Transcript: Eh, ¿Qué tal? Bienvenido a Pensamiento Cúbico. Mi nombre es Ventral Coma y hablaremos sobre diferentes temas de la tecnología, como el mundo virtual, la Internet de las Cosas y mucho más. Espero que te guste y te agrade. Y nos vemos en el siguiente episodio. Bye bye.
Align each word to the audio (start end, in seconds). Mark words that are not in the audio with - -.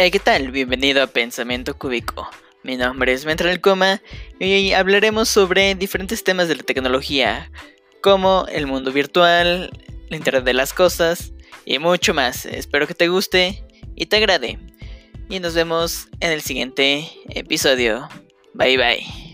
Eh, 0.00 0.12
¿Qué 0.12 0.20
tal? 0.20 0.52
Bienvenido 0.52 1.02
a 1.02 1.08
Pensamiento 1.08 1.76
Cúbico. 1.76 2.30
Mi 2.62 2.76
nombre 2.76 3.12
es 3.12 3.24
Ventral 3.24 3.60
Coma 3.60 4.00
y 4.38 4.70
hablaremos 4.70 5.28
sobre 5.28 5.74
diferentes 5.74 6.22
temas 6.22 6.46
de 6.46 6.54
la 6.54 6.62
tecnología, 6.62 7.50
como 8.00 8.46
el 8.46 8.68
mundo 8.68 8.92
virtual, 8.92 9.72
la 10.08 10.16
Internet 10.16 10.44
de 10.44 10.54
las 10.54 10.72
Cosas 10.72 11.32
y 11.64 11.80
mucho 11.80 12.14
más. 12.14 12.46
Espero 12.46 12.86
que 12.86 12.94
te 12.94 13.08
guste 13.08 13.64
y 13.96 14.06
te 14.06 14.18
agrade. 14.18 14.60
Y 15.28 15.40
nos 15.40 15.54
vemos 15.54 16.06
en 16.20 16.30
el 16.30 16.42
siguiente 16.42 17.10
episodio. 17.30 18.08
Bye 18.54 18.76
bye. 18.76 19.27